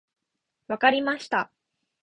[0.67, 1.51] 分かりました。